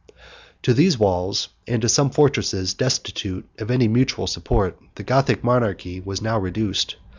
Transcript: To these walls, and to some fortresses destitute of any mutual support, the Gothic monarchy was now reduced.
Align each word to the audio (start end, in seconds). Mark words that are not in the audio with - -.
To 0.63 0.73
these 0.73 0.97
walls, 0.97 1.49
and 1.67 1.79
to 1.83 1.87
some 1.87 2.09
fortresses 2.09 2.73
destitute 2.73 3.47
of 3.59 3.69
any 3.69 3.87
mutual 3.87 4.25
support, 4.25 4.79
the 4.95 5.03
Gothic 5.03 5.43
monarchy 5.43 5.99
was 5.99 6.23
now 6.23 6.39
reduced. 6.39 6.95